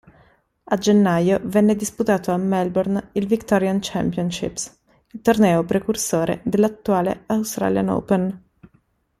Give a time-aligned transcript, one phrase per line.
[0.65, 4.79] A gennaio venne disputato a Melbourne il Victorian Championships,
[5.21, 8.43] torneo precursore dell'attuale Australian Open.